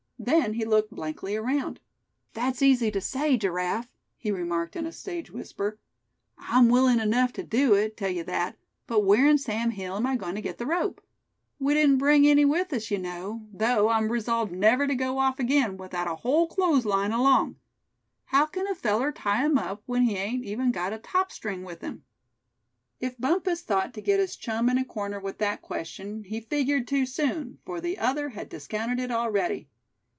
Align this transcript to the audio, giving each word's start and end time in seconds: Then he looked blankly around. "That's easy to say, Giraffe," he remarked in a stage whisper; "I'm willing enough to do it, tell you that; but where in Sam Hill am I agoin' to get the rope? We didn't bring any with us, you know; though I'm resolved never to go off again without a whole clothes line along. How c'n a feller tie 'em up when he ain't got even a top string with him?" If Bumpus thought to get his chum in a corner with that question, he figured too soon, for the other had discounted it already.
Then 0.23 0.53
he 0.53 0.65
looked 0.65 0.93
blankly 0.93 1.35
around. 1.35 1.79
"That's 2.33 2.61
easy 2.61 2.91
to 2.91 3.01
say, 3.01 3.37
Giraffe," 3.37 3.91
he 4.19 4.29
remarked 4.29 4.75
in 4.75 4.85
a 4.85 4.91
stage 4.91 5.31
whisper; 5.31 5.79
"I'm 6.37 6.69
willing 6.69 6.99
enough 6.99 7.33
to 7.33 7.43
do 7.43 7.73
it, 7.73 7.97
tell 7.97 8.11
you 8.11 8.23
that; 8.25 8.55
but 8.85 9.03
where 9.03 9.25
in 9.25 9.39
Sam 9.39 9.71
Hill 9.71 9.95
am 9.95 10.05
I 10.05 10.13
agoin' 10.13 10.35
to 10.35 10.41
get 10.41 10.59
the 10.59 10.67
rope? 10.67 11.01
We 11.57 11.73
didn't 11.73 11.97
bring 11.97 12.27
any 12.27 12.45
with 12.45 12.71
us, 12.71 12.91
you 12.91 12.99
know; 12.99 13.47
though 13.51 13.89
I'm 13.89 14.11
resolved 14.11 14.51
never 14.51 14.85
to 14.85 14.93
go 14.93 15.17
off 15.17 15.39
again 15.39 15.75
without 15.75 16.05
a 16.07 16.17
whole 16.17 16.45
clothes 16.45 16.85
line 16.85 17.11
along. 17.11 17.55
How 18.25 18.45
c'n 18.45 18.67
a 18.67 18.75
feller 18.75 19.11
tie 19.11 19.43
'em 19.43 19.57
up 19.57 19.81
when 19.87 20.03
he 20.03 20.17
ain't 20.17 20.43
got 20.43 20.49
even 20.51 20.93
a 20.93 20.99
top 20.99 21.31
string 21.31 21.63
with 21.63 21.81
him?" 21.81 22.03
If 22.99 23.17
Bumpus 23.19 23.63
thought 23.63 23.91
to 23.95 24.01
get 24.01 24.19
his 24.19 24.35
chum 24.35 24.69
in 24.69 24.77
a 24.77 24.85
corner 24.85 25.19
with 25.19 25.39
that 25.39 25.63
question, 25.63 26.25
he 26.25 26.41
figured 26.41 26.87
too 26.87 27.07
soon, 27.07 27.57
for 27.65 27.81
the 27.81 27.97
other 27.97 28.29
had 28.29 28.49
discounted 28.49 28.99
it 28.99 29.09
already. 29.09 29.67